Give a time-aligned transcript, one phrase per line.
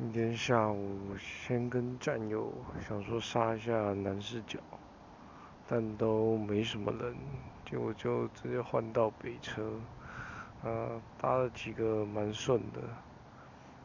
[0.00, 4.60] 今天下午先跟战友想说杀一下南视角，
[5.66, 7.16] 但都没什么人，
[7.66, 9.72] 结果就直接换到北车，
[10.62, 12.80] 啊，搭了几个蛮顺的，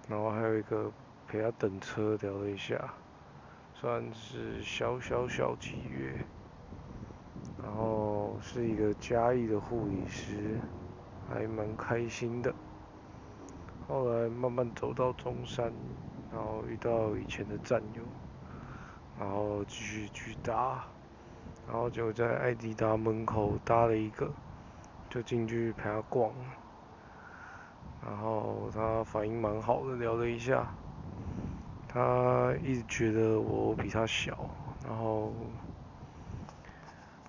[0.07, 0.91] 然后还有一个
[1.28, 2.93] 陪他等车聊了一下，
[3.73, 6.14] 算是小小小几月，
[7.61, 10.59] 然后是一个嘉义的护理师，
[11.27, 12.54] 还蛮开心的。
[13.88, 15.73] 后来慢慢走到中山，
[16.32, 18.02] 然后遇到以前的战友，
[19.20, 20.86] 然后继续去搭，
[21.68, 24.32] 然后就在艾迪达门口搭了一个，
[25.10, 26.32] 就进去陪他逛，
[28.02, 30.66] 然后他反应蛮好的，聊了一下，
[31.88, 34.50] 他一直觉得我比他小，
[34.88, 35.34] 然后，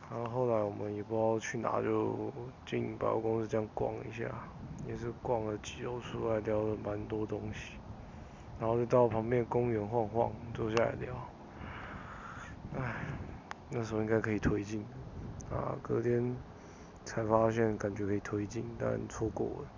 [0.09, 2.33] 然后后来我们也不知道去哪，就
[2.65, 4.25] 进百货公司这样逛一下。
[4.87, 7.77] 也是逛了几楼出来聊了蛮多东西，
[8.61, 11.15] 然后就到旁边公园晃晃，坐下来聊。
[12.77, 12.95] 唉，
[13.71, 14.85] 那时候应该可以推进，
[15.51, 16.37] 啊，隔天
[17.05, 19.69] 才发现感觉可以推进，但错过了。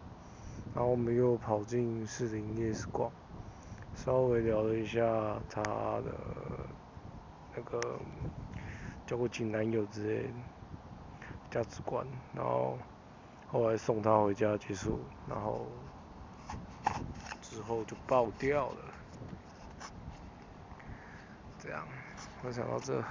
[0.74, 3.10] 然后我们又跑进士林夜市逛，
[3.94, 5.00] 稍微聊了一下
[5.48, 6.12] 他的
[7.54, 7.80] 那个
[9.06, 10.28] 交过前男友之类的
[11.50, 12.76] 价值观，然后。
[13.50, 15.66] 后来送他回家结束，然后
[17.40, 18.76] 之后就爆掉了。
[21.58, 21.86] 这样，
[22.44, 23.02] 我想到这。